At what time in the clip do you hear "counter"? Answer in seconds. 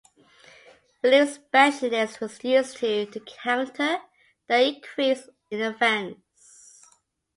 3.43-3.99